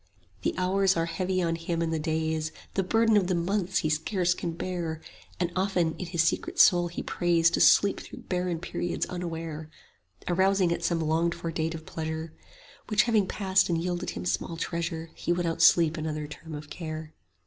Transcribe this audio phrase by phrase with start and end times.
[0.41, 3.89] The hours are heavy on him and the days; The burden of the months he
[3.91, 4.99] scarce can bear;
[5.39, 9.69] And often in his secret soul he prays 10 To sleep through barren periods unaware,
[10.27, 12.33] Arousing at some longed for date of pleasure;
[12.87, 17.13] Which having passed and yielded him small treasure, He would outsleep another term of care.